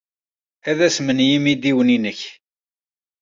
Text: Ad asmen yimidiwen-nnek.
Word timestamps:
Ad 0.69 0.79
asmen 0.87 1.19
yimidiwen-nnek. 1.27 2.19